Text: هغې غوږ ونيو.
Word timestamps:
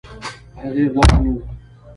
هغې 0.61 0.85
غوږ 0.93 1.09
ونيو. 1.21 1.35